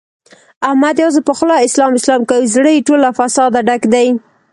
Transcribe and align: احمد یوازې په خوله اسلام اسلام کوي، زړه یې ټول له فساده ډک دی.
احمد 0.67 0.95
یوازې 1.01 1.21
په 1.27 1.33
خوله 1.37 1.55
اسلام 1.67 1.91
اسلام 1.99 2.21
کوي، 2.29 2.51
زړه 2.55 2.69
یې 2.75 2.85
ټول 2.87 2.99
له 3.05 3.11
فساده 3.17 3.59
ډک 3.67 3.83
دی. 3.93 4.07